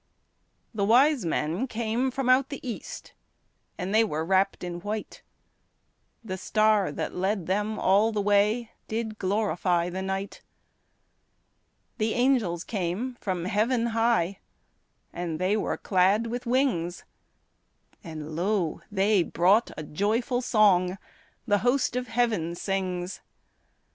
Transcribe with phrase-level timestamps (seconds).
[0.73, 3.13] The wise men came from out the east,
[3.77, 5.21] And they were wrapped in white;
[6.23, 10.41] The star that led them all the way Did glorify the night.
[11.99, 14.39] The angels came from heaven high,
[15.13, 17.03] And they were clad with wings;
[18.03, 20.97] And lo, they brought a joyful song
[21.45, 23.21] The host of heaven sings.